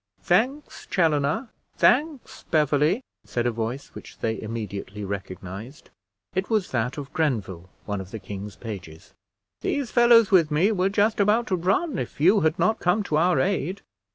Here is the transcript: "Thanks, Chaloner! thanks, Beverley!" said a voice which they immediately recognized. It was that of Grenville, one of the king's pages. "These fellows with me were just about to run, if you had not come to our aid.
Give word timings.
"Thanks, 0.23 0.87
Chaloner! 0.87 1.49
thanks, 1.77 2.41
Beverley!" 2.49 3.03
said 3.23 3.45
a 3.45 3.51
voice 3.51 3.89
which 3.89 4.17
they 4.17 4.41
immediately 4.41 5.05
recognized. 5.05 5.91
It 6.33 6.49
was 6.49 6.71
that 6.71 6.97
of 6.97 7.13
Grenville, 7.13 7.69
one 7.85 8.01
of 8.01 8.09
the 8.09 8.17
king's 8.17 8.55
pages. 8.55 9.13
"These 9.59 9.91
fellows 9.91 10.31
with 10.31 10.49
me 10.49 10.71
were 10.71 10.89
just 10.89 11.19
about 11.19 11.45
to 11.49 11.55
run, 11.55 11.99
if 11.99 12.19
you 12.19 12.39
had 12.39 12.57
not 12.57 12.79
come 12.79 13.03
to 13.03 13.17
our 13.17 13.39
aid. 13.39 13.81